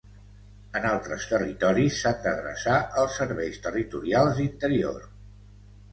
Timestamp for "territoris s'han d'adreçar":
1.33-2.79